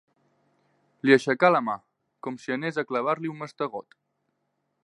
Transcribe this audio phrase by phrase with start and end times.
[1.07, 1.77] Li aixecà la mà,
[2.29, 3.99] com si anés a clavar-li un mastegot.